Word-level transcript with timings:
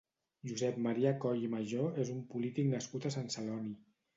Josep 0.51 0.79
Maria 0.85 1.11
Coll 1.25 1.45
i 1.47 1.51
Majó 1.53 1.85
és 2.05 2.11
un 2.17 2.25
polític 2.33 2.73
nascut 2.73 3.07
a 3.11 3.17
Sant 3.19 3.31
Celoni. 3.37 3.79